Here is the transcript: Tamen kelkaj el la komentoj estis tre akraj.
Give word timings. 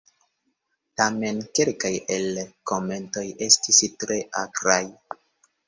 Tamen 1.01 1.41
kelkaj 1.59 1.91
el 2.17 2.25
la 2.39 2.47
komentoj 2.73 3.27
estis 3.51 3.85
tre 4.01 4.21
akraj. 4.45 4.83